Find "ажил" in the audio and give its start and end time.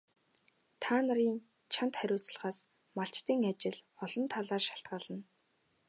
3.51-3.77